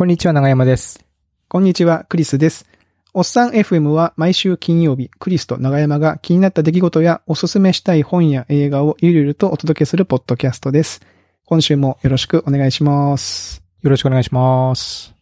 [0.00, 1.04] こんにちは、長山です。
[1.46, 2.64] こんにちは、クリスです。
[3.12, 11.02] おっさん FM は毎週金曜日、クリスと長山が気になった出来事やおすすめしたい本や映画をゆるゆるとお届けするポッドキャストです。
[11.44, 13.62] 今週もよろしくお願いします。
[13.82, 15.14] よろしくお願いします。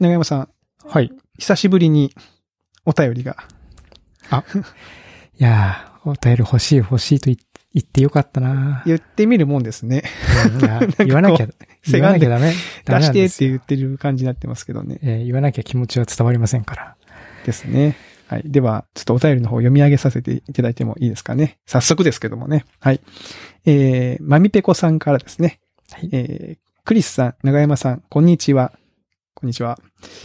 [0.00, 0.48] 長山さん、
[0.86, 1.12] はい。
[1.38, 2.14] 久しぶりに
[2.86, 3.36] お便りが。
[5.38, 7.36] いやー、お便り欲しい欲しいと言
[7.74, 10.02] 言ってよかったな言ってみるもんですね。
[11.04, 11.48] 言わなきゃ、
[11.86, 12.52] 言わなきゃダメ。
[12.84, 14.98] 出してって言ってる感じになってますけどね。
[15.02, 16.96] えー言わなきゃ気持ちは伝わりませんから。
[17.44, 17.96] ですね。
[18.26, 18.42] はい。
[18.44, 21.58] では、ちょっとお便りの方を読み上げさせていただいてもいいですかね。
[21.66, 22.64] 早速ですけどもね。
[22.80, 23.00] はい。
[23.66, 25.60] えー、まみぺこさんからですね。
[25.90, 26.08] はい。
[26.12, 28.72] えー、クリスさん、長山さん、こんにちは。
[29.34, 29.78] こんにちは。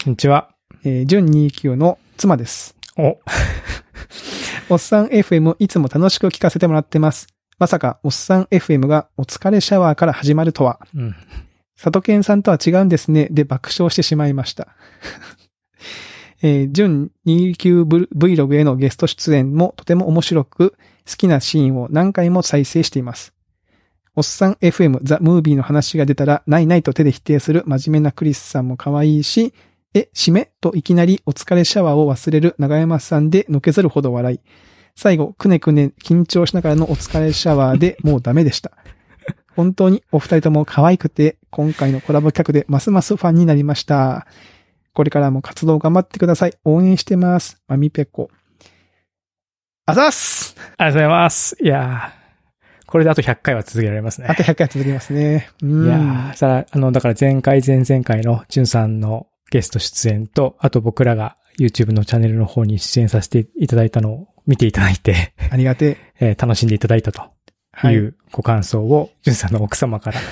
[0.03, 0.50] こんにちは。
[0.86, 2.76] えー、準29の妻です。
[2.98, 3.20] お、
[4.70, 7.27] おっさん FM いつも楽しく聞かせてもらってます。
[7.59, 10.80] まさか、おっさん FM がお疲れシャワーから始まるとは。
[10.95, 11.16] うん。
[11.76, 13.27] 佐藤健さんとは違うんですね。
[13.30, 14.70] で爆笑してしまいました。
[16.41, 17.83] えー、準29
[18.16, 20.75] Vlog へのゲスト出演もとても面白く、
[21.09, 23.33] 好きなシーンを何回も再生しています。
[24.16, 29.53] おっさん FM ザ・ムービーの話が出たら、ないないと手で否定する真面目なクリスさんも可愛いし、
[29.94, 30.52] え、締め？
[30.59, 34.39] といきなりお疲れシャワーを忘れる長山さんでのけざるほど笑い。
[34.95, 38.71] 最後、くねくね緊張しながらのお疲れシャワーでもうダメでした。
[39.55, 44.25] 本当にお二人とも可愛くて、今回のコラボ企画でますますファンになりました。
[44.94, 46.53] これからも活動頑張ってください。
[46.66, 47.61] 応援してます。
[47.67, 48.30] まみぺこ。
[49.86, 51.58] あざっすありがとうございます。
[51.61, 52.23] いやー
[52.88, 54.27] これであと100回は続けられますね。
[54.30, 55.49] あと100回続きますね。
[55.61, 55.86] うん。
[55.86, 66.32] いやーさら、あの、だから前回、前々回のジュンさんのゲスト出演と、あと僕らが YouTube のチャンネルの方に出演させていただいたのを見ていただいて、ありがてえ。
[66.32, 67.22] えー楽しんでいただいたと
[67.72, 68.00] はいい。
[68.00, 70.20] うご感想を、ジュンさんの奥様から。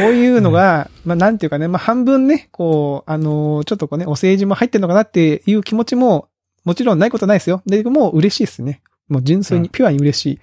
[0.00, 6.28] こういうのが、まあなんていうかね、まあ半分ね、こう、あのーちょっとこうね、お政治も入ってんのかなっていう気持ちも、
[6.64, 7.60] もちろんないことないですよ。
[7.66, 8.80] で、もう嬉しいですね。
[9.08, 10.40] もう純粋に、うんピュアに嬉しい。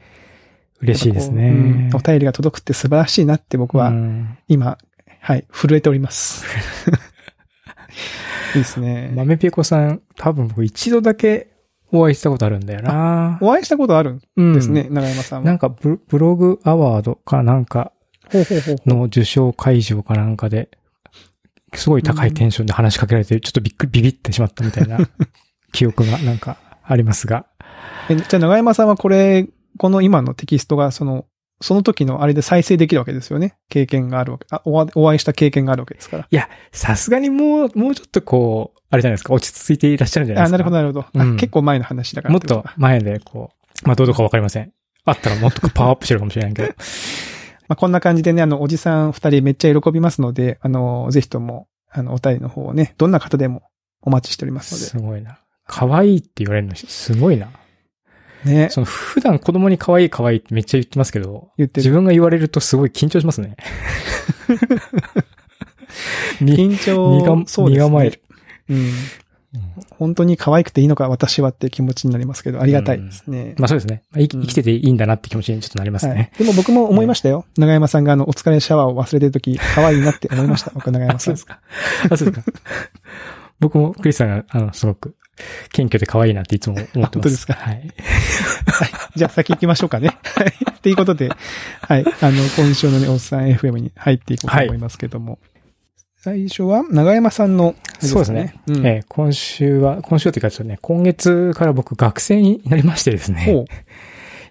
[0.81, 1.89] 嬉しいですねううん。
[1.95, 4.77] お便りが届くって素晴らしいなって僕は、うん今、
[5.25, 6.45] はい、震えております。
[8.55, 9.09] いいですね。
[9.15, 11.47] 豆ピコさん、多分僕一度だけ
[11.93, 13.37] お会いしたことあるんだよな。
[13.39, 15.45] お会いしたことあるんうんですね、長山さんは。
[15.45, 17.93] なんかブブログアワードかなんか
[18.85, 20.69] の受賞会場かなんかで、
[21.73, 24.97] すごい高いテンションで話しかけられて、ちょっとびっくり、ビビってしまったみたいな
[25.71, 27.45] 記憶がなんかありますが。
[28.09, 29.47] えじゃあ長山さんはこれ、
[29.77, 31.27] この今のテキストが、その、
[31.63, 33.55] その時のあれで再生できるわけですよね。
[33.69, 34.45] 経験があるわけ。
[34.51, 36.27] あお会お会いした経験があるわけですから。
[36.29, 40.55] いや、さすがにもう、もうちょっとこう、あれじゃないですか、落ち着いていらっしゃるんじゃないですか。
[40.55, 41.05] あ、なるほど、なるほど。
[41.13, 43.51] うんあ結構前の話だからもっと前でこ
[43.83, 44.73] う、まあどうとかわかりません。
[45.05, 46.73] あったらもっとパワーアップしてるかもしれないけど。
[47.69, 53.63] まあ、こんな感じでね、あの、おじさん二人めっちゃ喜びますので、あの、ぜひとも、あの、お便りの方をね、どんな方でも
[54.01, 55.39] お待ちしておりますすごいな。
[55.65, 57.49] 可愛いって言われるのすごいな。
[58.45, 61.83] ね、その普段子供に可愛い可愛いってめっちゃ言ってますけど、言ってる。
[61.83, 63.55] 自分が言われるとすごい緊張しますね。
[66.41, 67.85] に緊張、身がそうですね。
[67.85, 68.21] 身構える。
[68.69, 68.91] うん。
[69.99, 73.53] 本当に可愛くていいのか私はって気持ちになりますけど、ありがたいですね。
[73.59, 74.01] まあそうですね。
[74.11, 76.31] まあ生きてていいんだなって気持ちにちょっとなりますはいね。。
[76.37, 77.45] でも僕も思いましたよ。
[77.57, 80.71] 長山さんがあの、お疲れシャワーを忘れてるとき、可愛いなって思いました。
[80.73, 81.37] 僕、長山あ、さんそうで。
[81.37, 81.59] すか。
[82.09, 82.59] あ、そうですか。
[83.59, 85.15] 僕もクリスさんが、あの、すごく、
[85.71, 87.07] 謙虚で可愛いなっていつも思ってます。
[87.07, 87.53] あ本当ですか？
[87.53, 87.75] はい。
[87.75, 87.87] はい。
[89.15, 90.17] じゃあ先行きましょうかね。
[90.23, 90.53] はい。
[90.71, 91.29] っていうことで、
[91.81, 92.05] はい。
[92.21, 95.39] あの、今週のね、おっさん FM に入っていこうと思いますけども。
[96.17, 98.55] 最初は、長山さんの、そうですね。
[98.67, 98.85] うん。
[98.85, 103.65] えー今週は、今週というかちょっとね、今月から僕学生になりましてですね。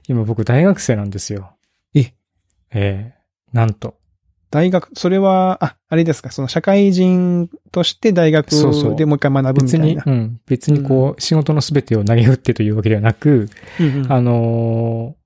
[0.09, 1.57] 今僕大学生なんですよ。
[1.95, 2.13] え？
[2.73, 3.97] えーなんと。
[4.53, 8.97] 大学、それは、あ、あれですか、その社会人として大学そうそう。
[8.97, 10.03] でもう一回学ぶみた別に、いな。
[10.07, 10.41] うん。
[10.47, 13.49] 別にこう、仕事のすべてを投げ打ってというわけではなく、
[13.81, 14.13] うんうん。
[14.13, 15.17] あの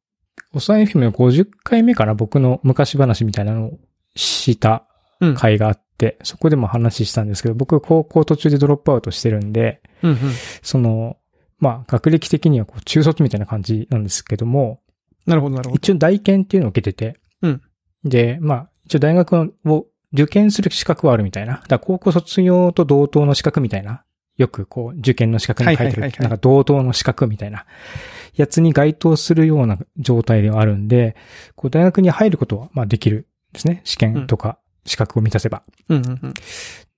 [0.54, 3.78] ー、おさえ FM の50回目かな僕の昔話みたいなのを
[4.14, 4.86] した
[5.20, 5.34] うん。
[5.34, 10.18] 回があって、そこでも話したんですけど、僕高校途中でドロップアウトしてるんで、うんうん。
[10.62, 11.16] その、
[11.58, 14.82] まあ、学歴的にはこう中卒みたいな感じなんですけども、
[15.26, 15.78] なるほど、なるほど。
[15.78, 17.62] 一応大検っていうのを受けてて、うん。
[18.04, 21.54] で、まあ、一応大学を受験する資格はあるみたいな。
[21.54, 24.02] だから高校卒業と同等の資格みたいな。
[24.36, 27.64] よくこう、受験の資格に書いてるなんか同等の資格みたいな、
[28.34, 31.16] やつに該当するような状態ではあるんで、
[31.54, 33.80] こう大学に入ることは、まあできるんですね。
[33.84, 35.62] 試験とか資格を満たせば。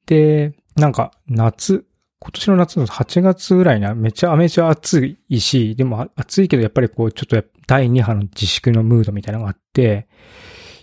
[0.06, 1.84] で、なんか夏、
[2.20, 10.08] 今年の夏の8月ぐらいにはめちゃめちゃ暑いし、でもあ暑いけどやっぱりこうちょっと第2波の自粛のムードみたいなのがあって、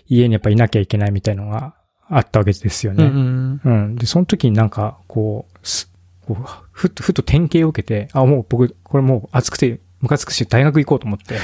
[0.08, 1.74] 家にやっぱいなきゃいけないみたいなのが
[2.08, 3.04] あったわけですよね。
[3.04, 3.72] うんうん。
[3.72, 3.96] うん。
[3.96, 5.90] で、その時になんか、こう、す
[6.26, 11.38] こうふっと、ふっと典型を受けて、あ、もう僕、これもう暑くて、ムカつくし、大学行こうと思って。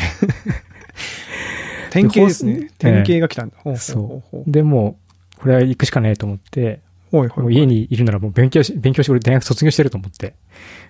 [1.91, 2.71] 典型ですでね。
[2.79, 3.57] 典型が来たんだ。
[3.59, 4.51] ほうほうほそう。
[4.51, 4.99] で、も
[5.37, 6.81] う、これは行くしかねえと思って、
[7.13, 7.45] ほいほいほい。
[7.45, 10.35] もう家にいるならもう勉強し、勉強して俺大学卒業してると思って、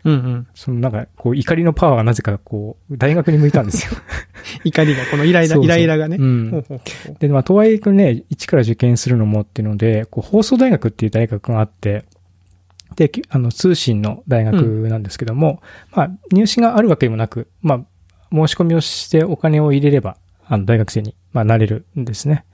[0.04, 0.46] うんうん。
[0.54, 4.00] そのなんか、こう、怒りのパワーがなぜか、こう、大学に向いたんですよ。
[4.64, 6.16] 怒りが、このイライラ、そうそうイライラがね。
[6.18, 12.04] うんほうほうほうで、まあ、とはいえね、一から受験するのもっていうので、こう、放送大学っていう大学があって、
[12.94, 15.60] で、きあの、通信の大学なんですけども、
[15.92, 17.84] まあ、入試があるわけでもなく、まあ、
[18.30, 20.16] 申し込みをしてお金を入れれば、
[20.46, 22.44] あの、大学生に、まあ、なれるんですね。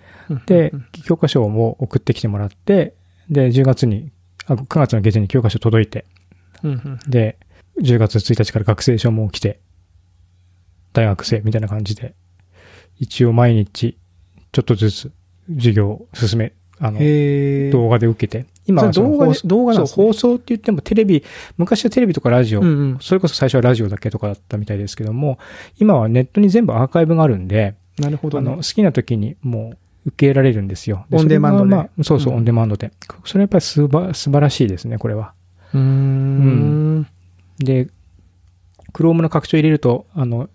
[0.47, 2.95] でうん、教科書も送ってきてもらって、
[3.31, 4.11] で、10月に、
[4.47, 6.05] あ9月の下旬に教科書届いて、
[6.63, 7.39] うんうんで、
[7.81, 9.61] 10月1日から学生証も来て、
[10.93, 12.15] 大学生みたいな感じで、
[12.99, 13.99] 一応毎日、
[14.53, 15.13] ちょっとずつ
[15.57, 16.99] 授業を進め、あの、
[17.71, 21.25] 動画で受けて、今は動画動画なんですね放送って言ってもテレビ、
[21.57, 22.99] 昔はテレビとかラジオ、うんうん。
[23.01, 25.39] それこそ最初はラジオだけとかだったみたいですけども、
[25.79, 28.63] 今はネットに全部アーカイブがあるんで、なるほどねあの、好。
[28.63, 31.07] きな時にもう受けられるんですよ。
[31.11, 32.93] オンデマンドでまあそうそう、うんオンデマンドで。
[33.25, 35.33] それやっぱりすば、素晴らしいですね、これは。
[35.75, 37.07] うーん。
[37.59, 37.89] で、
[38.93, 40.49] Chrome の拡張入れると、あの、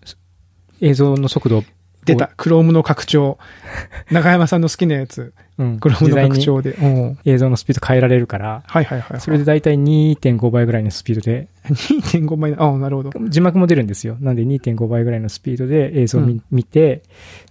[0.80, 1.64] 映像の速度を
[2.04, 2.30] 出た。
[2.36, 3.38] クロームの拡張。
[4.10, 5.32] 中山さんの好きなやつ。
[5.56, 5.78] うん。
[5.78, 6.72] クロームの拡張で。
[6.72, 7.18] うん。
[7.24, 9.20] 映像のスピード変えられるから、はいはいはい。
[9.20, 12.54] それでだいたい2.5倍ぐらいのスピードで、2.5倍。
[12.54, 13.12] ああ、なるほど。
[13.28, 14.16] 字幕も出るんですよ。
[14.20, 17.02] なんで2.5倍ぐらいのスピードで映像を見,、うん見て、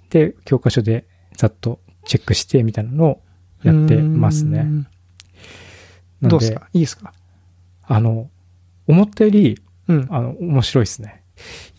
[0.09, 1.05] で、教科書で
[1.37, 3.21] ざっとチェックしてみたいなのを
[3.63, 4.67] やってますね。
[6.21, 6.67] うどうですか？
[6.73, 7.13] いいですか？
[7.85, 8.29] あの、
[8.87, 10.07] 思ったより、うん。
[10.09, 11.23] あの、面白いですね。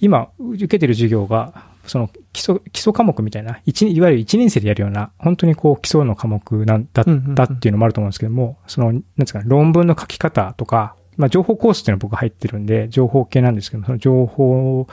[0.01, 14.87] 今、受けてる授業が、その基礎、基礎科目みたいな、一いわゆる1年生でやるような、本当にこう基礎の科目なんだうんうんうんだっていうのもあると思うんですけども、その、なんですかね、論文の書き方とか、まあ情報コースっていうのは僕入ってるんで、情報系なんですけども、その情報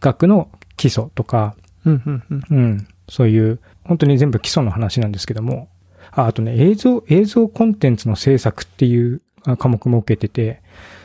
[0.00, 1.54] 学の基礎とか。
[1.84, 5.68] うん、そういう、本当に全部基礎の話なんですけども、
[6.10, 10.62] ああとね、映像、映像コンテンツの制作っていうあ科目も受けてて、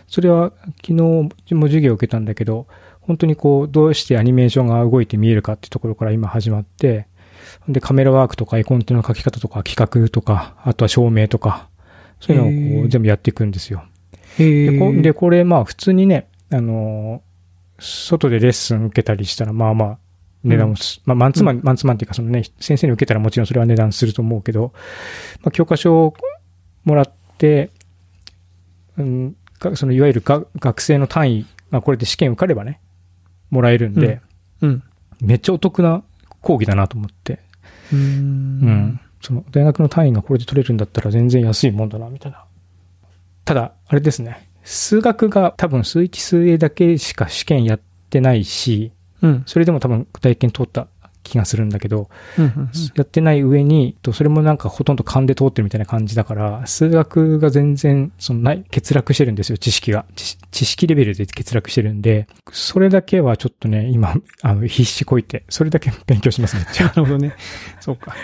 [0.08, 0.52] それは
[0.82, 1.30] 昨日も
[1.64, 2.68] 授業を受けたんだけど、
[3.02, 7.08] 本当にこう、どうしてアニメーションが動いて見えるかっていうところから今始まって、
[7.70, 11.70] で、カメラワークとか絵コンテの書き方とか企画とか、あとは照明とか、
[12.20, 13.84] そういうのをこう全部やっていくんですよ。
[14.38, 15.02] へで、こえ。
[15.02, 17.28] で、これまあ普通にね、あのー
[17.80, 19.98] 外でレッスン受けたりしたら、まあまあ、
[20.48, 24.74] 値段もす、まあマンツーマン、マンツーマンっていうかそのね、先生に受けたらもちろんそれは値段すると思うけど、
[25.42, 26.14] まあ教科書を
[26.84, 27.72] もらって、
[28.98, 32.80] うん、かそのいわゆるが学生の単位がこれで試験受かればね、
[33.50, 34.22] もらえるんで、
[34.62, 34.84] うん。
[35.22, 36.04] めっちゃお得な
[36.42, 37.40] 講義だなと思って、
[37.92, 37.98] うー。
[37.98, 39.00] うんん。
[39.22, 42.46] その大学の単位がこれで取れるんだったら全然安いもんだな、みたいな。
[43.46, 44.50] ただ、あれですね。
[44.64, 48.92] 数学が多分数1数 A だけしか試験やってないし、
[49.22, 49.44] うん。
[49.46, 50.88] それでも多分体験通った
[51.28, 60.06] 気がするんだけど、うんうんやってない上に、とそれもなんかほとんど勘で通ってるみたいな感じだから、数学が全然、そのない、欠落してるんですよ、知識が。
[60.16, 66.86] 知知識レベルで欠落してるんで、それだけはちょっとね、今、あの、必死こいて、それだけ勉強します、めっちゃ。
[66.88, 67.34] なるほどね。
[67.80, 68.16] そうか。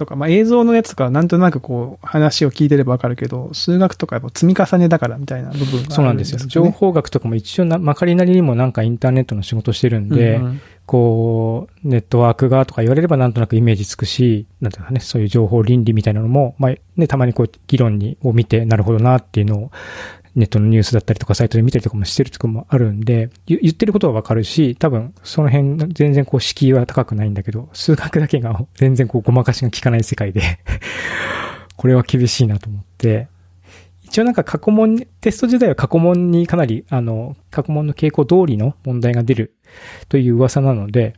[0.00, 0.16] そうか。
[0.16, 6.38] まあ映像のやつとかなんとなくこう話を聞いてればわかるけど、数学とかやっぱ積み重ねだからみたいな部分があるんですそうなんですよ。
[6.38, 19.70] 情報学とかも一応な、まかりなりにもなんかインターネットの仕事してるんで、うんうんこう、ネットワークがとか言われればなんとなくイメージつくし、なんていうかね、そういう情報倫理みたいなのも、まあ、ね、たまにこう、議論に、を見て、なるほどなっていうのを、
[20.36, 30.42] ネットのニュースだったりとかサイトで見たりとかもしてるとこもあるんで、言ってることはわかるし、多分、その辺、全然こう、敷居は高くないんだけど、数学だけが 全然こう、ごまかしが効かない世界で、
[31.76, 33.28] これは厳しいなと思って、
[34.04, 39.54] 一応なんか過去問、テスト時代は過去問にかなり、あの、過去問の傾向通りの問題が出る
[40.08, 41.14] という噂なので、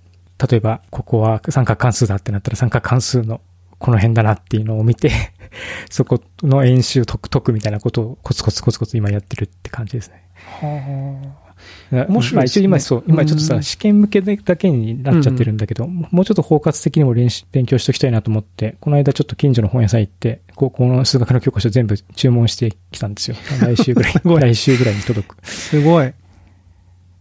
[0.51, 3.41] 例えば、ここは三角関数だってなったら三角関数の
[3.83, 5.11] この辺だなっていうのを見て、
[5.91, 10.23] そこの演習解く解くみたいなことをコツコツコツコツ今やってるって感じですね。
[10.61, 23.37] は面白い、まあ、一応今そう、今ちょっとさ、うん試験向けだけになっちゃってるんだけど、もうちょっと包括的にも練習勉強しておきたいなと思って、この間ちょっと近所の本屋さん行って、高校の数学の教科書全部注文してきたんですよ。
[23.61, 24.13] 来週ぐらい
[24.53, 25.37] 来週ぐらいに届く。
[25.43, 26.13] あすごい。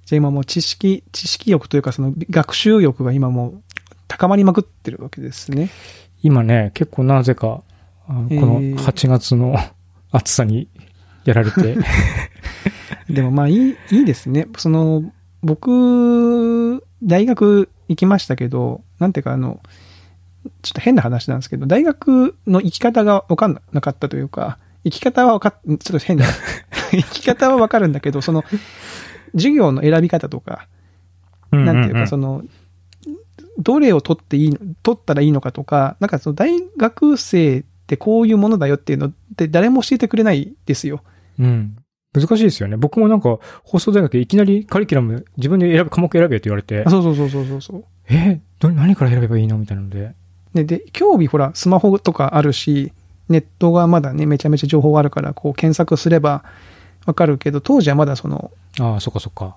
[0.05, 3.61] じゃあ今もう知識、知識欲というかその学習欲が今もう
[4.07, 5.69] 高まりまくってるわけですね。
[6.23, 7.63] 今ね、結構なぜか、
[8.07, 9.55] こへのー8月の
[10.11, 10.67] 暑さに
[11.25, 11.77] やられて、
[13.09, 14.47] でもまあいい、いいですね。
[14.57, 15.11] その、
[15.41, 19.59] 僕、大学行きましたけど、なんていうかあの、
[20.61, 26.25] ちょっと変な話なんですけど、大学の生き方がわかんなかったというか、生き方はわかっ、ちょっと変な。
[26.91, 28.43] 生き方はわかるんだけど、その、
[29.33, 30.67] 授業の選び方とか、
[31.51, 32.43] なんていうか、その、
[33.61, 41.01] どれを取っていいの、取ったらいいのかとか、なんかその大学生ってこういうものだよっていうのって誰も教えてくれないですよ。
[41.39, 41.77] うん。
[42.13, 42.75] 難しいですよね。
[42.75, 47.85] 僕もなんか、放送大学でいきなりカリキュラム自分で選ぶ、科目選べって言われてあ、そうそうそうそうそうそう。
[48.09, 48.41] え？
[48.59, 49.57] ど何から選べばいいの？
[49.57, 50.13] みたいなので。
[50.53, 52.91] で、で、興味ほら、スマホとかあるし、
[53.29, 56.43] ネットがまだね、めちゃめちゃ情報があるから、こう検索すれば
[57.05, 59.55] わかるけど、当時はまだその、ああ、そっかそっか。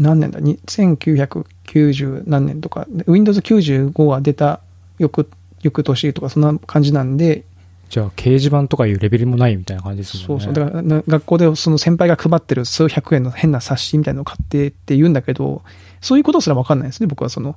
[0.00, 4.60] 何年だ、に1990何年とか、で Windows 95は出た
[4.98, 5.28] 翌、
[5.62, 7.44] 翌年とか、そんな感じなんで、
[7.90, 10.44] じゃあ、掲示板とかいうレベルもないみたいな感じですもんね。
[10.44, 10.64] そうそう。
[10.64, 15.62] だから、な学校でその先輩が配ってる数百円の変な冊子みたいなのを買ってって言うんだけど、
[16.00, 17.56] そういうことすらわかんないですね、僕はその、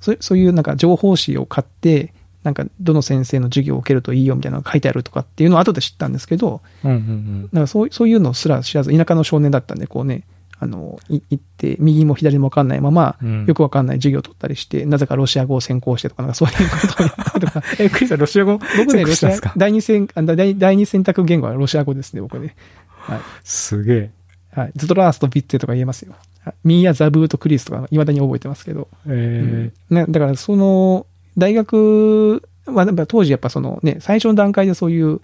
[0.00, 7.42] そうそういうなんか情報誌を買って、なんかどの先生の授業を受けるといいよみたいなのが書いてあるとかっていうのを後で知ったんですけど、うんうんうん。
[7.44, 10.24] だからそうそういうのすら知らず、田舎の少年だったんで、こうね、
[10.64, 18.58] あの、い行って、右も左もわかんないまま、うんよくわかんない授業を取ったりして、なぜかロシア語を専攻してとか、なんかそういうことったりとか、 え、クリスさん、ロシア語？
[18.78, 22.54] 僕ね、ロシア第二選、あ第第二選択言語はロシア語ですね、僕ね。
[22.88, 23.20] はい。
[23.44, 24.10] すげえ。
[24.52, 24.72] はい。
[24.74, 26.12] ズトラースとビッツェとか言えますよ。
[26.12, 28.88] はいミーヤ・ザブーとクリスとか、未だに覚えてますけど。
[29.06, 31.06] えね、だから、その、
[31.38, 35.20] 大学は、当時やっぱそのね、最初の段階でそういう、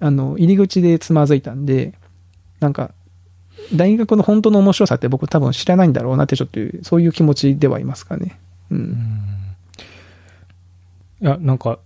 [0.00, 1.94] あの、入り口でつまずいたんで、
[2.60, 2.92] なんか、
[3.74, 8.38] 大学の本当の面白さって僕多分知らないんだろうなってちょっとそういう気持ちではいますかね。
[8.70, 8.74] う。
[8.74, 8.96] んん。
[11.20, 11.78] いや、なんか、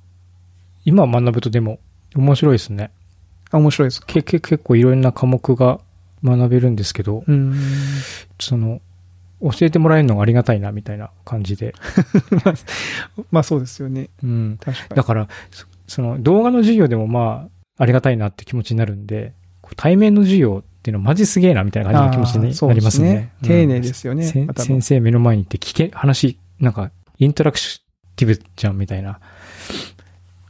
[0.84, 1.78] 今学ぶとでも
[2.14, 2.90] 面白いですね。
[3.50, 4.06] あ、面白いですか？
[4.06, 5.80] けけ結構いろんな科目が
[6.22, 7.54] 学べるんですけど、うん。
[8.40, 8.80] その、
[9.42, 11.74] 教えてもらえるのがありがたいな、みたいな感じで。
[13.30, 14.08] まあそうですよね。
[14.22, 14.58] うん。
[14.62, 14.96] 確かに。
[14.96, 19.32] だから、そその動画の授業でもまあ、ありがたいなって気持ちになるんで、
[19.76, 23.32] 対面の授業っていうのはマジすげえなみたいな感じの気持ちになりますね。
[23.42, 24.26] うん丁寧ですよね。
[24.26, 27.58] 先生目の前に行って聞け、話、なんか、インタラク
[28.16, 29.18] ティブじゃんみたいな。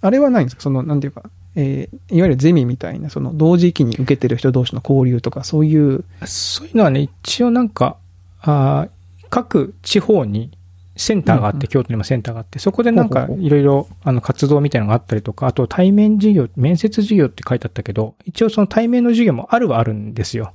[0.00, 0.62] あれはないんですか？
[0.62, 1.22] その、なんていうか、
[1.54, 7.96] えーいわゆるゼミみたいな、その、同時期に受けてる人同士の交流とか、そういう、そういうのはね、一応なんか、
[8.40, 10.50] あー各地方に
[10.96, 20.52] センターがあって、京都にもセンターがあって、そこでなんかいろいろあの活動みたいなのがあったりとか、あと対面授業、面接授業って書いてあったけど、一応その対面の授業もあるはあるんですよ。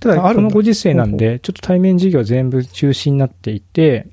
[0.00, 4.08] ただ、このご時世なんで、ちょっと対面授業全部中止になっていて、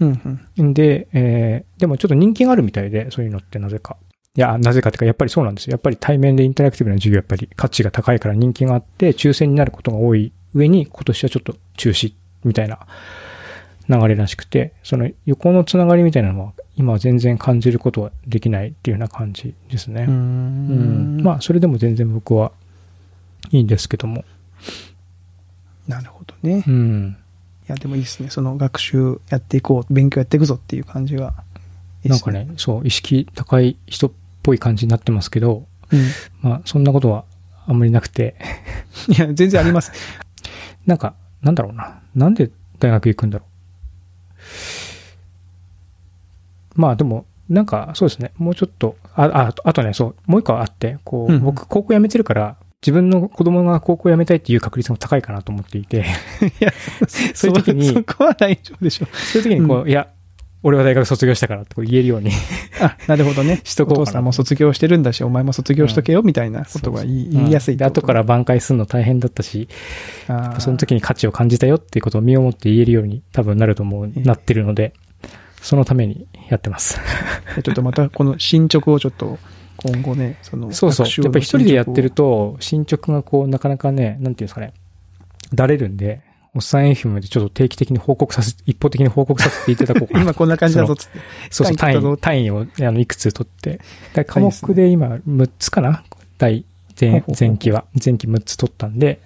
[0.00, 0.66] うんうん。
[0.70, 3.96] んで、えーでもちょっと人気があるみたいで、そういうのってなぜか。
[4.36, 5.72] いや、なぜかっていうか、やっぱりそうなんですよ。
[5.72, 12.12] やっぱり対面でインタラクティブな授業、やっぱり価値が高いから人気があって、抽選になることが多い上に、今年はちょっと中止
[12.44, 12.78] みたいな
[13.90, 20.04] 流れらしくて、その横のつながりみたいなのは、今は全然感じることはできないっていうような感じですね。
[20.06, 21.22] ううんん。
[21.22, 22.52] まあ、それでも全然僕は
[23.50, 24.24] いいんですけども。
[25.88, 26.60] なるほどね。
[26.60, 27.16] いうん。
[27.66, 28.30] や、でもいいですね。
[28.30, 31.34] その学習やっていこう、勉強やっていくぞっていう感じが
[32.04, 36.00] いいっすなんかね、そう、意識高い人っぽい感じになってますけど、うん。
[36.42, 37.24] まあ、そんなことは
[37.66, 38.36] あんまりなくて、
[39.08, 39.92] いや、全然あります。
[40.86, 42.00] なんか、なんだろうな。
[42.14, 43.49] なんで大学行くんだろう。
[46.74, 48.32] まあでも、なんか、そうですね。
[48.38, 55.98] もうちょっと、あ、あ、あとね、そう、もう一個あって、こう、うん僕、高校辞めてるから、自分の子供が高校辞めたいっていう確率も高いかなと思っていて、
[56.60, 56.72] いや、
[57.34, 59.06] そ ういう時にそ そこは大丈夫でしょ。
[59.12, 60.08] そういう時にこう、いや、
[60.62, 62.30] 俺は大学卒業したからって言えるように
[62.80, 63.60] あ、なるほどね。
[63.64, 69.68] しとこうお父さんも卒業してるんだし、お前も卒業しとけよ、みたいなことが言い,、言いやすいってで、こと後から挽回するの大変だったし、
[70.58, 74.92] その時に価値を感じたよっていうことを身をもって言えるように多分なると思う、ええなってるので、
[75.62, 77.00] そのためにやってます。
[77.62, 79.38] ちょっとまたこの進捗をちょっと
[79.76, 81.06] 今後ね、その、そうそう。
[81.06, 84.74] やっぱり一人でやってる進と、進捗がこう、なかなかね、なんていうんですかね、
[85.54, 86.20] だれるんで、
[86.54, 90.22] おっさん FM でちょっと定期的に報告させ、一方的に報告させていただこうかな。
[90.22, 91.18] 今こんな感じだぞっつって。
[91.50, 93.80] そうそう、単単位単位を、あの、いくつ取って。
[94.14, 96.02] だ科目で今、6つかな？
[96.38, 96.64] 第、
[97.00, 97.84] 前前期は。
[98.04, 99.20] 前期6つ取ったんで、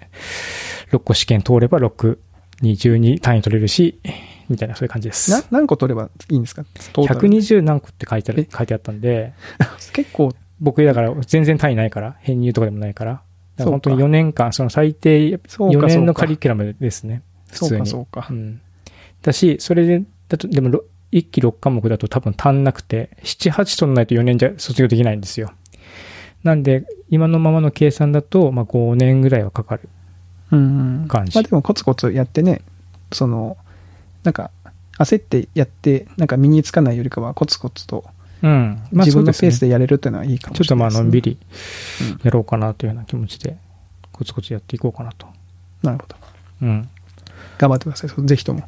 [0.91, 2.17] 6個試験通れば6
[2.61, 3.99] に12単位取れるし、
[4.47, 5.31] みたいな、そういう感じです。
[5.31, 6.63] な、何個取ればいいんですか？
[6.93, 9.33] トータル120何個って書いてあるえ、書いてあったんで、
[9.93, 13.21] 結構、僕だから全然単位ないから、編入とかでもないから
[13.57, 17.21] 本当にそうか4年間、その最低4そうかそうか年のカリキュラムですね。
[17.49, 17.79] 普そう通に。
[17.81, 18.33] かそうかう。
[18.33, 18.61] ん。
[19.21, 20.81] だし、それで、だと、でも、
[21.11, 25.51] 1期6科目だと多分足んなくて、7、8取んないと4年じゃ卒業できないんですよ。
[26.43, 29.89] なんで、今のままの計算だと、まあ5年ぐらいはかかる。
[30.51, 31.07] うんうん。
[31.07, 32.61] 感じまあでもコツコツやってね、
[33.11, 33.57] その、
[34.23, 34.51] なんか、
[34.97, 38.05] 焦ってやって、なんか身につかないよりかはコツコツと
[38.41, 38.81] うん。
[38.91, 40.89] まあ自分のペースででやれるっていうのはいいかもちょっとまあ。
[40.91, 41.37] のんびり
[42.01, 43.57] うんやろうかなというような気持ちで、
[44.11, 45.27] コツコツやっていこうかなと。
[45.83, 46.15] なるほど。
[46.61, 46.89] うん。
[47.57, 48.25] 頑張ってください。
[48.25, 48.63] ぜひとも。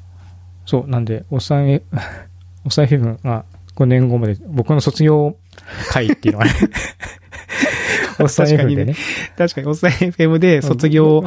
[0.65, 1.81] そう、なんで、おっさんえ、
[2.65, 3.45] おっさん FM が
[3.75, 5.37] 5年後まで、僕の卒業
[5.89, 6.51] 会っていうのはね、
[8.23, 8.97] おっさん確かに FM でねね。
[9.37, 11.23] 確かに、おっさん FM で卒業。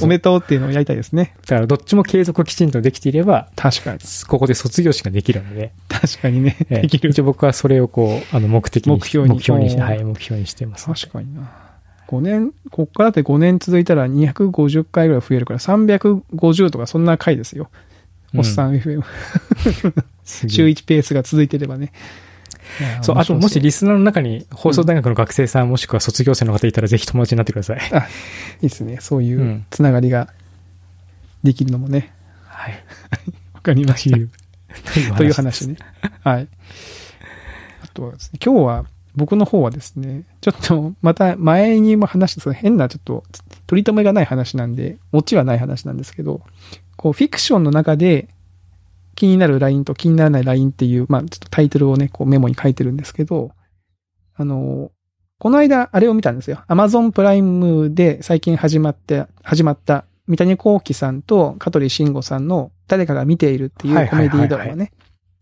[0.00, 1.34] おめでとうっていうのをやりたいですね。
[1.42, 3.98] だからどっちも継続きちんとできていれば、確かに。
[4.26, 6.56] ここで卒業式ができるので、確かにね。
[6.70, 7.10] ええできる。
[7.10, 10.86] 一応僕はそれをこう、あの、目的に、目標に目標にしおーはい、目標にしてます。
[10.86, 11.50] 確かにな。
[12.08, 17.70] 5年、こっからだって5年続いたら250回ぐらい増えるから350とかそんな回ですよ。
[18.36, 19.02] おっさん FM。
[20.24, 21.92] 週1ペースが続いてればね。
[23.02, 27.78] そう、あともしリスナーの中に放送大学の学生さんもしくは卒業生の方いたらぜひ友達になってください。
[27.78, 28.98] いいですね。
[29.00, 30.28] そういううんつながりが
[31.42, 32.12] できるのもね。
[32.46, 32.84] はい。
[33.54, 34.16] わかりました。
[35.16, 35.76] という話ね。
[36.22, 36.48] はい。
[37.82, 43.22] あとはですね、今日は僕の方はですね、ちょっとまた前にも話したその変なちょっと
[43.66, 46.42] 取り留めがない話なんで、オチはない話なんですけど、
[46.96, 48.28] こうフィクションの中で
[49.14, 53.52] 気になるラインと気にならないラインっていう、まあちょっとタイトルをね、こうメモに書いてるんですけど、
[54.36, 54.90] あの、
[55.38, 56.64] この間あれを見たんですよ。
[56.68, 64.92] Amazon プライムで最近始まって、始まった三谷幸喜さんと香取慎吾さんの誰かが見ているっていうコメディドラマね。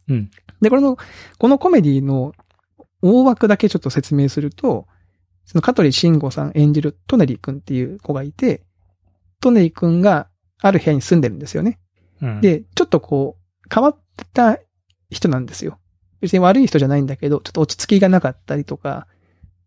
[0.09, 0.31] うん。
[0.61, 0.97] で、これの、
[1.38, 2.33] このコメディの
[3.02, 4.87] 大枠だけちょっと説明すると、
[5.45, 8.62] その香取慎吾さん演じるトネリ君っていう子がいて、
[9.41, 10.29] トネリ君が
[10.61, 11.79] ある部屋に住んでるんですよね。
[12.21, 13.42] うん、で、ちょっとこう、
[13.73, 13.97] 変わっ
[14.35, 14.59] た
[15.11, 15.79] 人なんですよ。
[16.21, 19.07] 別に悪い人じゃないんだけど、ちょっと落ち着きがなかったりとか、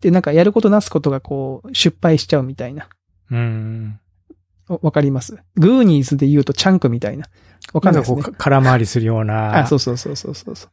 [0.01, 2.88] で、なんかやることなすことがこう、失敗しちゃうみたいな。
[3.31, 4.00] うん。
[4.67, 5.38] わわかります？
[5.55, 7.25] グーニーズで言うとチャンクみたいな。
[7.74, 8.38] わかんないですねなんかこう、。
[8.38, 9.59] 空回りするような。
[9.59, 10.69] あ、そうそうそうそうそうそう。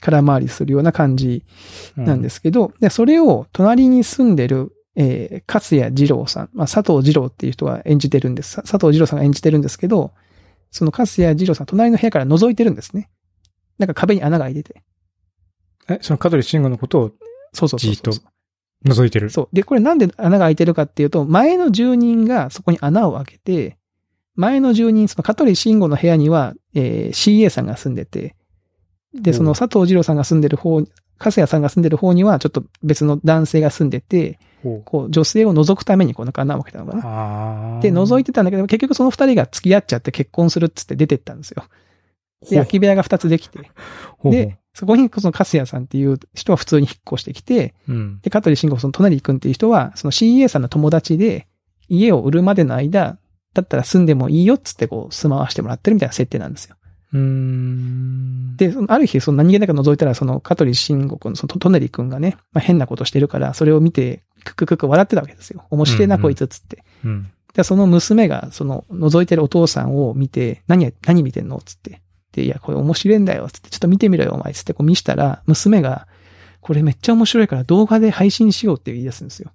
[0.00, 1.44] 空回りするような感じ
[1.96, 8.52] うんなんですけど、で、それを隣に住んでる、えー、勝谷二郎さん、まあ、佐藤二郎っていう人が演じてるんです。
[8.52, 10.12] さ佐藤二郎さんが演じてるんですけど、
[10.70, 13.10] その勝谷二郎さん、隣の部屋から覗いてるんですね。
[13.78, 14.82] なんか壁に穴が開いてて。
[15.88, 17.12] え、その香取慎吾のことを
[17.52, 18.12] そうそうそうそう。
[18.12, 18.32] じーっ
[18.86, 19.30] 覗いてる？
[19.30, 19.48] そう。
[19.52, 23.76] で、これなんで穴が開いてるかっていうと、前の住人がそこに穴を開けて、
[24.36, 28.36] 前の住人、その香取慎吾の部屋には、えー CA さんが住んでて、
[29.14, 30.80] で、その佐藤二郎さんが住んでる方、
[31.18, 34.38] 粕谷さんが住んでる方には、ちょっと別の男性が住んでて、ほ
[34.84, 37.78] こう、女性を覗くためにこう、なんか穴を開けたのかうな。
[37.78, 41.64] あで、覗いて、てたんだけど、結局その二人が付き合っちゃって結婚するっつって出てったんですよ。
[42.48, 43.70] で、空き部屋が二つできて。
[44.24, 48.20] で、そこにその粕谷さんっていう人は普通に引っ越してきて、うん。
[48.20, 51.48] で、香取慎吾その隣くんっていう人は、その CA さんの友達で、
[51.88, 53.18] 家を売るまでの間、
[53.54, 56.76] だったら住んでもいいよっつってこう、住まわしてもらってるみたいな設定なんですよ。
[57.12, 58.56] うーん。
[58.56, 65.64] で、そのある日、その何気なく覗いたら、その香取慎吾くん、そのトネリくんがね、まあ、変なことしてるから、それを見て、クククク笑ってたわけですよ。
[65.70, 66.84] 面白いな、うんうんこいつっつって。
[67.04, 67.30] うん。
[67.54, 72.00] で、その娘が、その、覗いてるお父さんを見て、何や、何見てんのつって。
[72.32, 73.48] で、いや、これ面白いんだよ。
[73.50, 74.52] つって、ちょっと見てみろよ、お前。
[74.52, 76.06] つって、こう見したら、娘が、
[76.60, 79.50] これめっちゃ面白いから動画で配信しようって言い出すんですよ。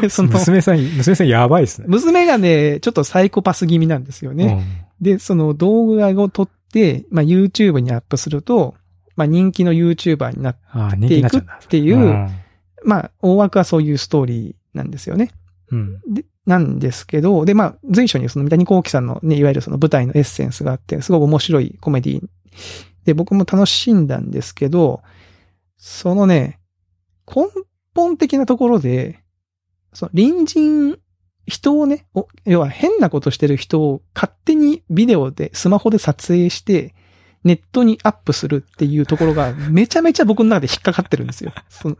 [0.00, 1.86] でその、娘さん、娘さんやばいっすね。
[1.88, 4.90] 娘がね、ちょっとサイコパス気味なんですよね。
[5.02, 8.74] で、その動画を撮って、まあ、YouTube にアップすると、
[9.16, 10.56] まあ、人気の YouTuber になっ
[11.08, 11.42] ていくっ。
[11.68, 12.28] ていう、うん
[12.84, 15.30] まあ、大枠はそういうストーリーなんですよね。
[15.70, 16.00] うん。
[16.08, 22.22] で、なんですけど、で、まあ、随所にその三谷幸喜さんのね、いわゆるその舞台のエッセンスがあって、すごく面白いコメディ
[23.04, 25.02] で、僕も楽しんだんですけど、
[25.76, 26.60] そのね、
[27.26, 27.46] 根
[27.94, 29.20] 本的なところで、
[29.92, 30.98] その隣人、
[31.46, 36.94] 人をね、お要は変なことしてる人を勝手にビデオで、スマホで撮影して、
[37.44, 41.52] ネットにアップするっていうところが、 めちゃめちゃ僕の中で引っかかってるんですよ。
[41.68, 41.96] その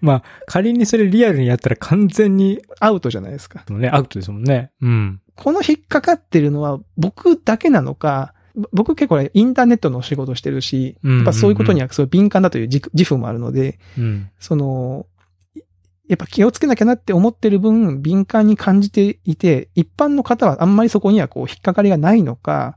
[0.00, 3.64] まあ、仮にそれリアルにやったら完全に、アウトじゃないですか。
[3.70, 4.70] ね、アウトですもんね。
[4.82, 5.20] うん。
[5.34, 14.30] この引っかかってるのは僕だけなのか、ぼ僕結構ねインターネットの仕事してるし、やっぱそういうことにはすごい敏感だという自自負もあるので、うん。
[14.38, 15.06] その、
[16.08, 22.76] やっぱ気をつけなきゃなって思ってる分、敏感に感じていて、一般の方はあんまりそこにはこう引っかかりがないのか、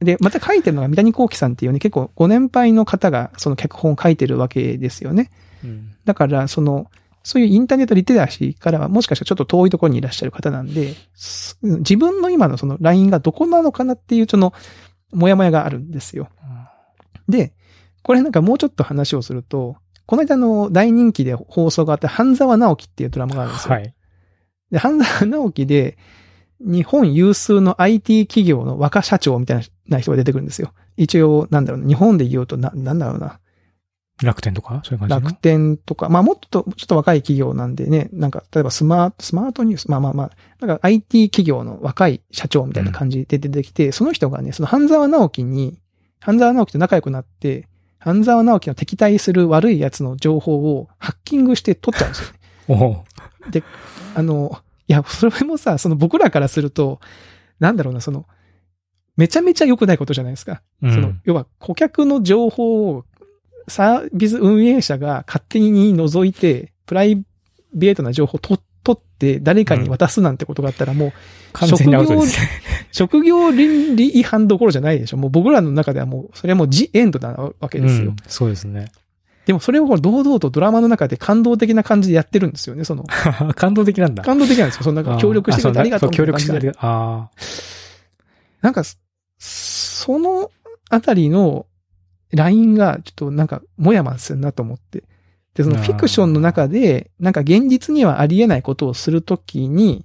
[0.00, 5.30] で、また書いてるのが三谷幸喜さんっていうね、結構ご年配の方がその脚本を書いてるわけですよね。
[5.64, 5.96] うん。
[6.04, 6.90] だから、その、
[7.24, 14.52] そういうインターネットリテラシーからはもしかしたらちょっと遠いところにいらっしゃる方なんで、す自分の今のそのラインがどこなのかなっていうその、
[15.12, 16.28] もやもやがあるんですよ。
[17.28, 17.52] で、
[18.02, 19.76] これなんかもうちょっと話をすると、
[20.08, 23.74] この間の大人気で放送があった半沢直樹っていうドラマがあるんですよ。
[23.74, 23.94] はい。
[24.70, 25.98] で、半沢直樹で、
[26.60, 30.72] 日本有数の IT 企業の若社長みたいな人が出てくるんですよ。
[30.96, 33.38] 一応、なんだろう日本で言うとな、なんだろうな。
[34.22, 34.80] 楽天とか？
[34.82, 40.30] そういう感じ楽天とか、まあもっと、ちょっと若い企業なんでね、なんか、例えばスマート、スマートニュース、まあまあまあ、
[40.66, 45.78] なんか IT 企業の若い社長みたいな感じで出てきて、うん、その人がね、その半沢直樹に、
[46.20, 47.68] 半沢直樹と仲良くなって、
[47.98, 52.34] 半沢直樹の敵対する悪い奴の情報をハッキングして取っちゃうんです
[52.68, 53.04] よね。
[53.50, 53.62] で、
[54.14, 57.00] あの、いや、それもさ、その僕らからすると、
[57.60, 58.26] なんだろうな、その、
[59.16, 60.62] めちゃめちゃ良くないことじゃないですか。
[60.82, 63.04] うん、その、要は顧客の情報を
[63.66, 67.22] サービス運営者が勝手に除いて、プライ
[67.74, 68.60] ベートな情報を取っ
[68.96, 72.04] て誰かに渡すなんてことがあったらもう、職業、
[72.92, 75.16] 職業倫理違反どころじゃないでしょ。
[75.16, 78.10] もう僕らの中ではもう、それはもうジエンドなわけですよ。
[78.10, 78.90] うん、そうですね。
[79.46, 83.04] でもそれを堂々とドラマの中で感動的な感じでやってるんですよね、その。
[83.56, 84.22] 感動的なんだ。
[84.22, 84.82] 感動的なんですよ。
[84.82, 87.30] そのなんか協力してくれてありがとう協力してくれて、ああ。
[88.60, 88.82] なんか、
[89.38, 90.50] その
[90.90, 91.66] あたりの
[92.30, 95.02] ラインがちょっとなんかもやまするなと思って。
[95.58, 100.04] で、そのフィクションの中で、なんか現実にはありえないことをするときに、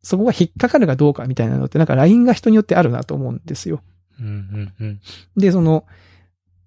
[0.00, 3.82] そこが引っかかるかどうかみたいなのって、なんかラインが人によってあるなと思うんですよ。
[4.20, 5.00] うんうんうん、
[5.36, 5.84] で、その、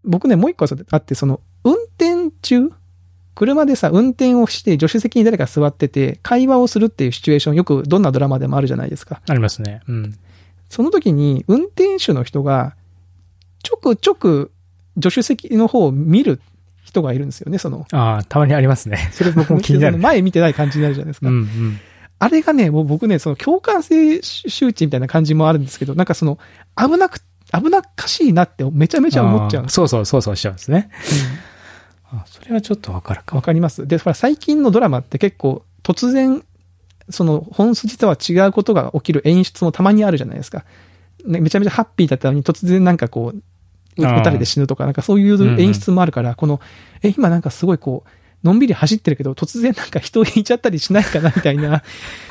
[0.04, 2.74] 僕ね、もう一個あって、その、運転中
[3.36, 9.22] 車でさ、運転をして、助手席に誰か座ってて、会話をするっていうシチュエーション、よくどんなドラマでもあるじゃないですか。
[9.30, 9.80] ありますね。
[9.88, 10.20] うん。
[10.68, 12.76] その時に、運転手の人が、
[13.64, 14.52] ちょくちょく
[15.02, 16.42] 助手席の方を見る
[16.90, 17.86] 人がいるんですよね、その。
[17.92, 19.10] ああ、たまにありますね。
[19.12, 19.98] それ僕も気になる。
[20.00, 21.30] 前見てない感じになるじゃないですか。
[21.30, 21.80] うんうん。
[22.18, 26.40] あれがね、もう僕ね、その共感性周知みたいな感じもあるんですけど、なんかその、
[26.76, 27.22] 危なく、
[27.54, 30.90] 危なっかしいなってめちゃめちゃ思っちゃうそうそう、そうそうしちゃうんですね。
[32.12, 33.36] うん、あそれはちょっとわかるか。
[33.36, 33.88] わかります。
[33.88, 36.44] で、最近のドラマって結構突然、
[37.10, 40.66] その本筋とは違うことが起きる演出もたまにあるじゃないですか。
[41.26, 43.42] ね、めちゃめちゃハッピーだったのに突然なんかこう、
[43.98, 46.60] 撃たれて死ぬとか、なんかそういう演出もあるから、この、
[47.04, 48.10] え、今なんかすごいこう、
[48.44, 51.84] のんびり走ってるけど、突然なんか人を引いちゃったりしないかなみたいな、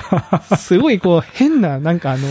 [0.57, 2.27] すごいこう、変な、なんかあの、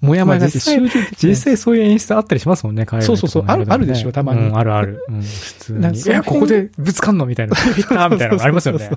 [0.00, 0.88] もやもやが集中
[1.22, 4.48] 実際そういう演出あったりしますもんね、海外そうそうそう、ある、あるでしょ、たまに。
[4.48, 5.04] うん、あるある。
[5.08, 6.00] うん、普通に。
[6.00, 7.56] いや、ここでぶつかんのみたいな。
[7.76, 8.90] みたいなのありますよね。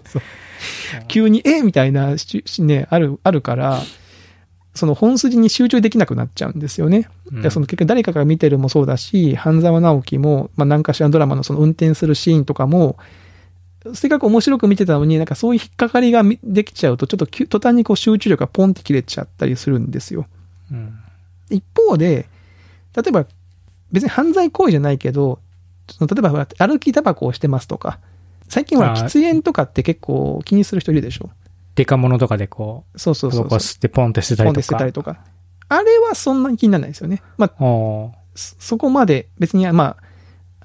[1.07, 2.15] 急に、えみたいな、
[2.59, 3.81] ね、ある、あるから、
[4.75, 7.09] その本筋に集中できなくなっちゃうんですよね。
[7.31, 12.97] うん、その結局誰かが見てるもそうだし、半沢直樹も、まあ何かしらのドラマのその運転するシーンとかも、
[13.93, 20.25] せっかく面白く見てたのに、なんかそういう引っかかりができちゃうと、ちょっと途端にこう集中力がポンって切れちゃったりするんですよ。
[20.71, 20.93] うん、
[21.49, 22.27] 一方で、
[22.95, 23.25] 例えば
[23.91, 25.39] 別に犯罪行為じゃないけど、
[26.01, 27.99] 例えば歩きタバコをしてますとか、
[28.49, 31.29] 最近は喫煙とかって結構気にする人いるでしょ。
[31.75, 33.59] デカモノとかでこう、そうそうそうそう。
[33.59, 34.53] 吸ってポンって捨てたりとか。
[34.53, 35.19] ポンって捨てたりとか。
[35.67, 37.21] あれはそんなに気にならないですよね。
[37.37, 39.97] まあ、そこまで別に、まあ、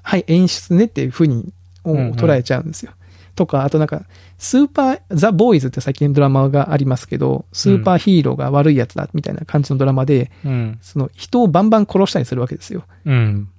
[0.03, 2.91] はい、演出ねっていうふうに捉えちゃうんですよ。
[2.93, 4.03] うんうん、とか、あとなんか、
[4.37, 12.83] スーパー、ザ・ボーイズって最近ドラマがありますけど、スーパーヒーローが悪いやつだみたいな感じのドラマで、うん、その人をバンバン殺したりするわけですよ。
[13.05, 13.49] うん。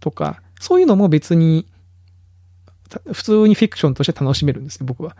[0.00, 1.66] とか、そういうのも別に、
[3.12, 5.16] 普通にフィクションとして楽しめるんですよ、僕は。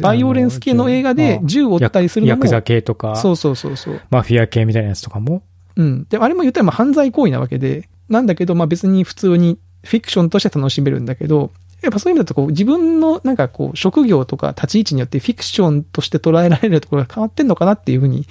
[0.00, 2.38] バイオレンス系の映画で銃を撃ったりするのも。
[2.38, 3.16] ヤクザ系とか。
[3.16, 4.00] そうそうそうそう。
[4.10, 5.42] マフィア系みたいなやつとかも。
[5.76, 6.06] うん。
[6.08, 18.30] で、あれも言ったらまあ犯罪行為なわけで、なんだけど、まあ別に普通にフィクションとして楽しめるんだけど、やっぱそういう意味だとこう自分のなんかこう職業とか立ち位置によってフィクションとして捉えられるところが変わってんのかなっていうふうに、ちょ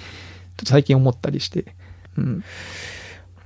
[0.56, 1.74] と最近思ったりして。
[2.18, 2.44] うん。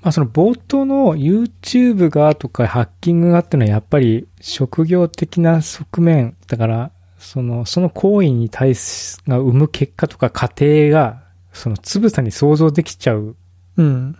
[0.03, 13.37] まあその冒頭の YouTube がとかハッキングがっていうのはやっぱり職業的な側面、だからその、その行為に対す、が生む結果とか過程が、そのつぶさに想像できちゃう。
[13.76, 14.16] うん。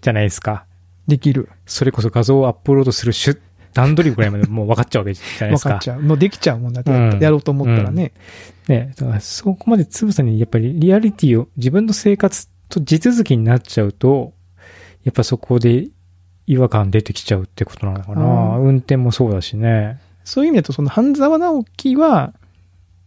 [0.00, 0.66] じゃないですか。
[1.06, 1.48] できる。
[1.64, 3.36] それこそ画像をアップロードする種、
[3.72, 5.68] 段取りぐらいまでもう 分かっちゃうわけじゃないですか。
[5.70, 6.02] 分かっちゃう。
[6.02, 8.12] もうできちゃうもんだって、うん、やろうと思ったらね。
[8.68, 14.32] うん、ねだからそこまでつぶさにやっぱりリアリティを、自分の生活と地続きになっちゃうと、
[15.04, 15.88] やっぱそこで
[16.46, 18.58] 違和感出てきちゃうってことなのかな。
[18.58, 20.00] 運転もそうだしね。
[20.24, 22.32] そういう意味だと、その半沢直樹は、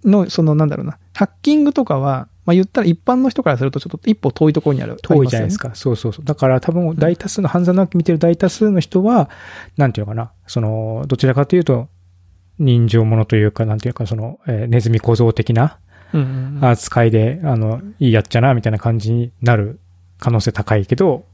[0.03, 4.97] の、そのなんだろうな、ハッキングとかは、まあ言ったら一般の人からするとちょっと一歩遠いところにある。
[5.01, 5.71] 遠いじゃないですか。
[5.73, 6.25] そうそうそう。
[6.25, 9.30] だから多分大多数の半沢直樹見てる大多数の人は、
[9.75, 11.89] なんていうのかな、その、どちらかというと、
[12.60, 15.77] 人情ものというか、なんていうか、その、えー、ネズミ小僧的な
[16.62, 19.80] 扱いで、あの、いいやっちゃな、みたいな感じになる
[20.19, 21.25] 可能性高いけど、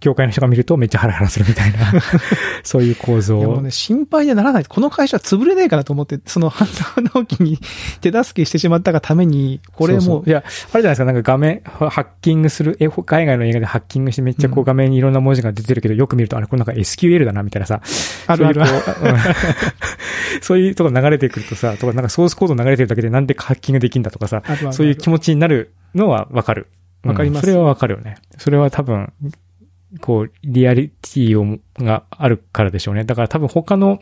[0.00, 1.78] 業界の人が見るとめっちゃハラハラするみたいな、
[2.62, 3.38] そういう構造。
[3.38, 4.64] いやもうね、心配にならない。
[4.64, 7.58] この会社は潰れねえかなと思って、その半沢直樹に
[8.00, 17.80] 手助けしてしまったがために、これもう、そうそういや、あるじゃないですか、なんか画面、ハッキングする、え海外の映画でハッキングしてめっちゃこううん画面にいろんな文字が出てるけど、よく見ると、あれ、これなんか SQL だな、みたいなさ。
[18.26, 18.60] あるある
[20.42, 26.68] そういうとこ流れてくるとさ、とかなんかソースコード流れてるだけでなんでハッキングできんだとかさ、そういう気持ちになるのはわかる。
[26.72, 28.16] うんわかりますそれはわかるよね。
[28.38, 29.12] それは多分、
[30.00, 33.04] こう、リアリティを、があるからでしょうね。
[33.04, 34.00] だから多分他の、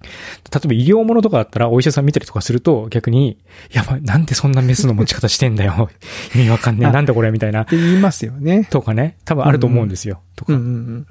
[0.00, 3.38] 例えば医療ものとかだったらお医者さん見たりとかすると逆に、
[3.72, 5.90] やばい、なんでそんなメスの持ち方してんだよ。
[6.34, 6.86] 意味わかんねえ。
[6.88, 7.66] あなんだこれみたいなっ。
[7.66, 8.64] て言いますよね。
[8.70, 9.16] とかね。
[9.24, 10.20] 多分あると思うんですよ。
[10.36, 10.52] とか。
[10.52, 11.06] うんうんうん。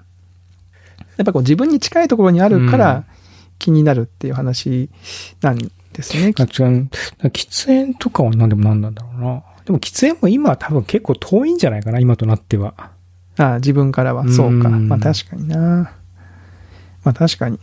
[1.17, 3.05] やっぱこう自分に近いところにあるかうんら
[3.59, 4.89] 気になるっていう話
[5.41, 6.33] なんですね。
[7.23, 7.27] う。
[7.27, 9.43] 喫煙とかは何でも何なんだろうな。
[9.65, 12.91] でも喫煙も今は多分結構遠いんじゃないかな、今となっては。
[13.37, 14.27] ああ自分からは。
[14.29, 14.69] そうか。
[14.69, 15.91] うんまあ確かにな。
[17.03, 17.59] まあ確かに。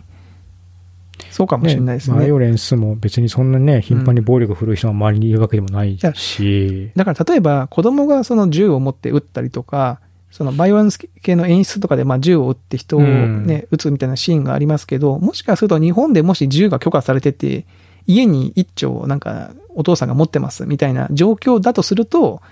[1.30, 2.16] そうかもしれないですね。
[2.16, 6.90] バイオレンスも別にそんなね、頻繁に暴力振るう人が周りにいるわけでもないし。
[6.94, 17.66] だから例えば子供がその銃を持って撃ったりとか、そのバイオレンス系の演出とかでまあ銃を撃って人をね、撃つみたいなシーンがありますけど、もしかすると日本でもし銃が許可されてて、
[18.06, 22.42] 家に一丁なんかお父さんが持ってますみたいな状況だとすると、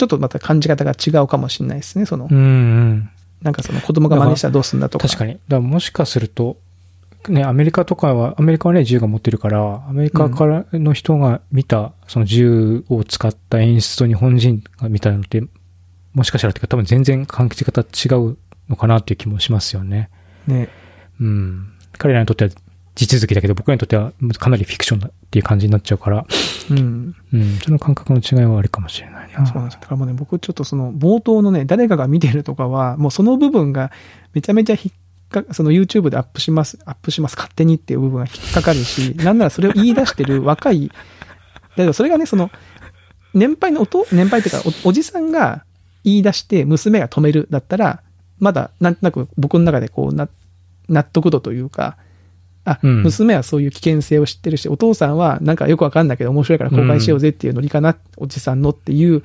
[0.00, 2.06] ちょっとまた感じ方が違うかもしれないですね。
[2.06, 3.10] そのう、んうん。
[3.42, 5.06] なんかその子供が真似したらどうすんだとか。
[5.06, 5.34] 確かに。
[5.34, 6.56] だからもしかすると、
[7.28, 15.42] ね、アメリカとかは、アメリカはね、銃が持ってるから、アメリカからの人が見た、その銃を使った演出と日本人が見たのって、
[16.14, 17.84] もしかしたらっていうか多分全然感じ方違
[18.18, 18.38] う
[18.70, 20.08] のかなっていう気もしますよね。
[20.46, 20.70] ね。
[21.20, 21.72] うん。
[21.98, 22.50] 彼らにとっては
[23.06, 26.26] 地続きだけど、僕らにとってはかなりフィクションだっていう感じになっちゃうから、
[26.70, 27.14] うん。
[27.32, 27.58] うん。
[27.58, 29.46] その感覚の違いはあるかもしれないな。
[29.46, 29.80] そうなんですよ。
[29.80, 33.90] だからもうね、僕ちょっとその冒頭のね、誰かが見てるとかは、もうその部分が
[34.34, 40.94] めちゃめちゃ引っか、その YouTube でアップします、アップします、勝手にっていう部分が引っかかるし、 なんならそれを言い出してる若い、だ
[41.76, 42.50] けどそれがね、その、
[43.32, 45.64] 年配のおと、年配っていうかお、おじさんが
[46.04, 48.02] 言い出して娘が止めるだったら、
[48.38, 50.28] まだなんとなく僕の中でこうな、
[50.88, 51.96] 納得度というか、
[52.64, 59.22] あ、うん娘はそういう危険性を知ってるし、お父さんはなんかよくわかんないけど面白いから公開しようぜっていうノリかな、おじさんのっていう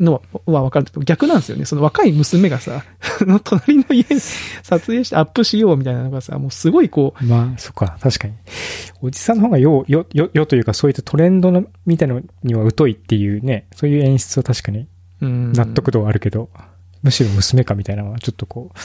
[0.00, 1.64] のはわかるけど、逆なんですよね。
[1.64, 2.84] その若い娘がさ、
[3.18, 8.34] そ の隣の家に撮影してアップしようみたいなのがさ、もうすごいこまあ、そっか、確かに。
[9.00, 14.86] おじさんの方がよう、よ、よ、よというか、そういったトレンドの、みたいなのには疎いっていうね、そういう演出は確かに
[15.20, 16.50] 納得度はあるけど、
[17.02, 18.78] むしろ娘かみたいなのはちょっとこう、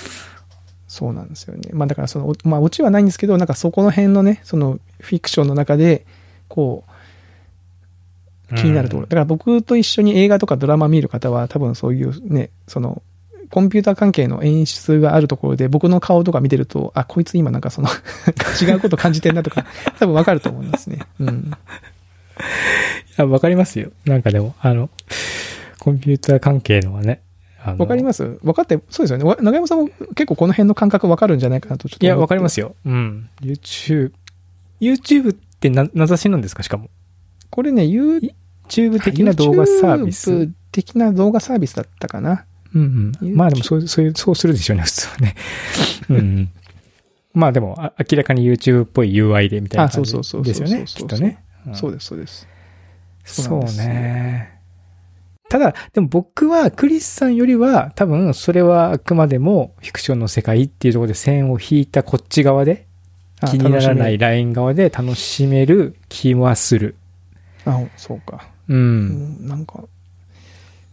[0.97, 1.69] そうなんですよね。
[1.73, 6.07] まあだからその、おまあオチはないんですけど、なんかそこの辺のね、そのフィクションの中で、
[6.47, 6.83] こ
[8.51, 9.07] う、気になるところ。
[9.07, 13.03] だから僕と一緒に映画とかドラマ見る方は多分そういうね、その、
[13.51, 17.89] コンピューター関係の演出があるところで僕の顔とか見てると、あ、こいつ今なんかその
[18.60, 19.65] 違うこと感じてんなとか、
[19.99, 20.99] 多分わかると思いますね。
[21.19, 21.51] うん。
[23.17, 23.91] あ、わかりますよ。
[24.05, 24.89] なんかでも、あの、
[25.79, 27.21] コンピューター関係のはね、
[27.75, 28.23] わかります？
[28.43, 29.23] 分かって、そうですよね。
[29.23, 32.06] わ長山さんも結構この辺の感覚わかるんじゃないかなとちょっと。
[32.06, 32.75] いや、わかりますすよ。
[32.86, 33.30] うん。
[33.41, 34.12] YouTube、
[34.80, 36.63] YouTube ってな、名指しなんですか？
[36.63, 36.89] しかも。
[37.49, 40.32] これね、YouTube 的な動画サービス。
[40.32, 42.45] YouTube 的な動画サービスだったかな。
[42.75, 43.36] うんうん。
[43.36, 45.36] まあでもそう、そういう、そうするでしょうね、普通はね。
[46.10, 46.49] うんうん。
[47.34, 51.39] まあでも、あ明らかに YouTube っぽい UI でみたいな感じですよね、そうそうきっとね。
[51.69, 52.47] んそうです、そうです。
[53.23, 54.57] そうね。
[55.49, 62.86] ただ、でも僕はクリスさんよりは多分それはあくまでもフィクションの世界っていうところで線を引いたこっち側で
[63.39, 66.95] あ気にならないライン側で楽しめる気はする。
[67.65, 68.47] めあ、そうか。
[68.67, 68.73] う。
[68.73, 69.83] うんん、なんか、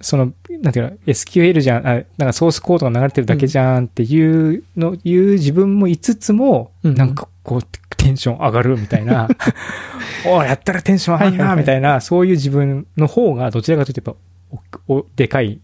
[0.00, 7.62] その、なんていうの、SQL じゃん、あなんかソースコードが流れてるだけじゃんっていうの、いう自分もいつつも、うんなんかこう、
[7.96, 9.28] テンション上がるみたいな、
[10.26, 14.20] おいやったらテンション上がるな、みたいな、そういう自分の方が、どちらかというと、やっぱ
[14.88, 15.60] お、お、でかい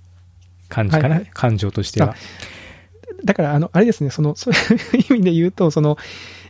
[0.69, 2.15] 感じかな、はいはい感情としては。
[3.25, 4.55] だから、あの、あれですね、その、そう
[4.97, 5.99] いう意味で言うと、その、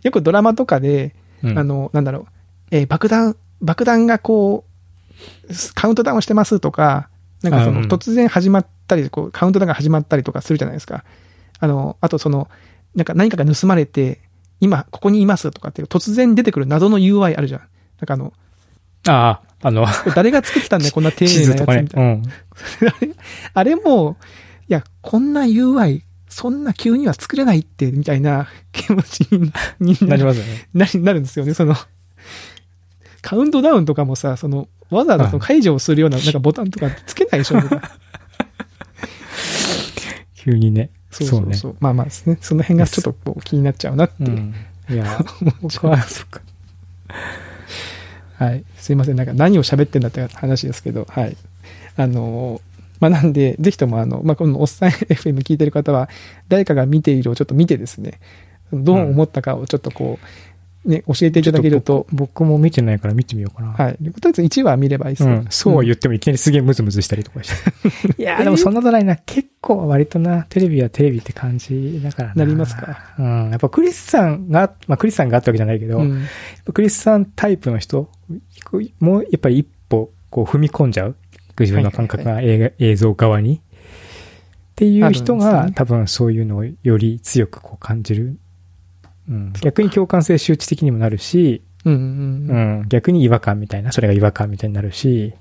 [0.03, 2.27] よくドラマとかで、うんあの、なんだろう、
[2.71, 4.71] えー爆弾、爆弾がこう、
[5.75, 7.09] カウントダウンしてますとか、
[7.43, 11.05] なんかその、突然始まったり、こう、カウントダウンが始まったりとかするじゃないですか。
[11.59, 12.49] あの、あとその、
[12.95, 14.21] なんか何かが盗まれて、
[14.61, 17.61] 今、ここにいますとかっていう、突然出てくる謎の UI あるじゃん。
[17.61, 17.67] な
[18.05, 18.33] んかあの、
[19.11, 21.67] ああ、あの、 誰が作ったんだよ、 こんな丁地寧なやつみ。
[21.67, 22.03] たいな。
[22.03, 22.23] うん。
[23.55, 24.17] あれも、
[24.69, 30.69] いや、こんな UI、そんな急には作れないって、みたいな 気持ちにになりますよね。
[30.73, 31.75] ななるんですよね、その、
[33.23, 37.61] カウントダウンとかもさ、その、わざわざその解除をするような、なんかボタンとかつけないでしょ、
[40.35, 40.91] 急にね。
[41.11, 41.77] そうそうそう。
[41.81, 42.39] まあまあですね。
[42.41, 44.15] その辺がちょっとこう気になっちゃうなって。
[44.21, 44.55] うん。
[44.89, 45.25] いや、
[45.61, 46.41] 僕は、そっか。
[48.45, 48.65] はい。
[48.77, 49.17] すいません。
[49.17, 51.37] なんか何を喋ってんだって話ですけど、はい。
[51.97, 56.09] あのーまあなんで、ぜひともあの、まあこのおっさん FM 聞いてる方は、
[56.49, 58.21] 誰かが見ているをちょっと見てですね、
[58.73, 60.19] どう思ったかをちょっとこ
[60.85, 63.73] う、ね、教えていただけると、僕も見てないから見てみようかな。
[63.73, 63.93] はい。
[63.95, 68.23] とりあえず1話見ればいいですようん、そうは言ってもいきなりすげえムズムズしたりとかして。
[68.23, 69.17] いやーでもそんなことないな。
[69.17, 72.35] 結構割とな、テレビはテレビって感じだからな。
[72.37, 73.15] なりますか？
[73.19, 73.51] うん。
[73.51, 76.23] やっぱクリスさんが、まあクリスさんがあったわけじゃないけど、うん。
[76.67, 78.11] ぱクリスさんタイプの人
[78.99, 81.17] もうやっぱり一歩こう踏み込んじゃう。
[81.59, 83.57] 自分の感覚が映像側に。
[83.57, 83.61] っ
[84.77, 88.39] ていう人が、ね多分そういうのをより強くこう感じる。
[89.29, 92.81] うん、逆に共感性周知的にもなるし、うんうんううん。
[92.83, 95.35] ん、逆に違和感みたいな、それが違和感みたいになるし、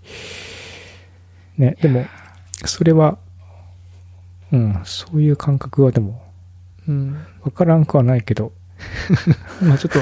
[1.58, 2.06] ね、でも、
[2.66, 3.18] それは、
[4.52, 6.22] うん、そういう感覚はでも、
[6.88, 7.26] うん。
[7.42, 8.54] わからんくはないけど、
[9.62, 10.00] まあちょっと、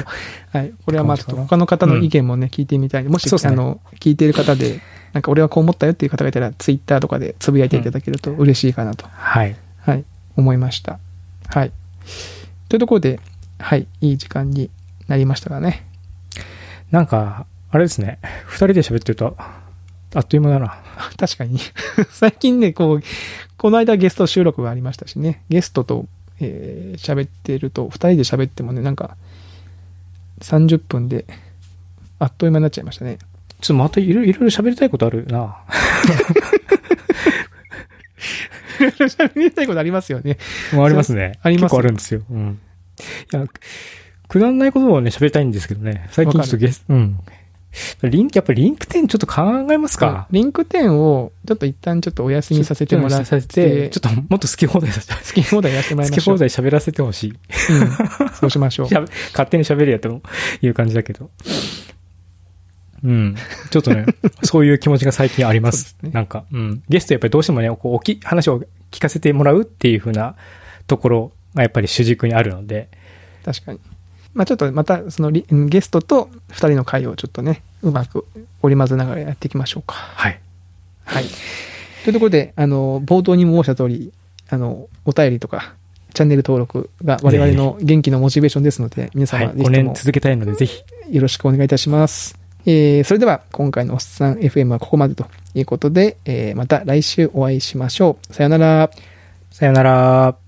[0.58, 0.72] はい。
[0.84, 4.80] これはまあちょっと他の方の意見もね、聞いてみたいもし、ねあの、聞いている方で、
[5.12, 9.56] なんか俺はこう思ったよっていう方がいたら、ツイッターとかでつぶやいていただけると嬉しいかなと、はい。
[9.80, 10.04] はい、
[10.36, 10.98] 思いました。
[11.48, 11.72] はい。
[12.68, 13.20] というところで、
[13.58, 14.70] はい、いい時間に
[15.06, 15.86] なりましたがね。
[16.90, 19.36] なんか、あれですね、二人で喋ってると、
[20.14, 20.78] あっという間だな。
[21.18, 21.58] 確かに。
[22.10, 23.02] 最近ね、こう、
[23.56, 26.06] この間ゲスト収録がありましたしね、ゲストと、
[26.40, 29.16] えー喋ってると、二人で喋ってもね、なんか、
[30.40, 31.24] 30分で、
[32.18, 33.18] あっという間になっちゃいましたね。
[33.60, 35.58] ちょっとまたいろいろいろ喋りたいことあるな。
[38.78, 40.38] 喋りたいことありますよね。
[40.72, 41.38] もうありますね。
[41.42, 42.22] あります結構あるんですよ。
[42.30, 42.60] うん。
[43.32, 43.46] いや、
[44.28, 46.08] くだらないことをね、喋りたいんですけどね。
[46.12, 47.18] 最近ちょっとゲスト、うん。
[48.02, 50.26] リンク、やっぱりリンク10ちょっと考えますか？
[50.30, 56.34] リンク10を、ちょっっと一旦ちょっとお休みさせてもらっさせて、ちょっともっと好き放題させて、好き放題やってもらい好きましょう。
[56.36, 57.30] 放題喋らせてほしい。
[57.30, 58.28] うん。
[58.34, 58.88] そうしましょう
[59.32, 60.22] 勝手に喋るやと
[60.62, 61.30] いう感じだけど。
[63.04, 63.36] うん。
[63.70, 64.06] ちょっとね、
[64.42, 65.90] そういう気持ちが最近あります。
[65.90, 66.82] すねなんか、うん。
[66.88, 70.34] ゲストやっぱりどうしてもね、こう、おき、話を聞かせてもらうっていう風な
[70.86, 72.88] ところがやっぱり主軸にあるので、
[73.44, 73.80] 確かに。
[74.38, 78.24] まあちょっとまた、そのリゲストと二人の会をちょっとね、うまく
[78.62, 79.94] 織り交ぜながらやっていきましょうか。
[79.94, 80.38] はい。
[81.04, 81.24] はい。
[82.04, 84.12] というところで、あの、冒頭にも申した通り、
[84.48, 85.74] あの、お便りとか、
[86.14, 89.46] チャンネル登録が我々の元気のモチベーションですので、皆はい。
[89.48, 90.84] 様ぜひと5年も続けたいので、ぜひ。
[91.10, 92.38] よろしくお願いいたします。
[92.64, 98.32] えー、それでは今回のおっさん FM はここまでということで、えー、また来週お会いしましょう。
[98.32, 98.90] さよなら。
[99.50, 100.47] さよなら。